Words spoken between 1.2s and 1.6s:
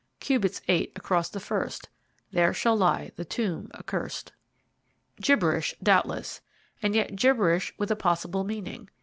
the